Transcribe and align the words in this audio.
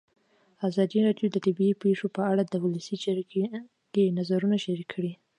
ازادي 0.67 0.99
راډیو 1.07 1.27
د 1.31 1.37
طبیعي 1.45 1.73
پېښې 1.83 2.07
په 2.15 2.21
اړه 2.31 2.43
د 2.45 2.53
ولسي 2.63 2.95
جرګې 3.03 4.15
نظرونه 4.17 4.55
شریک 4.65 4.87
کړي. 4.93 5.11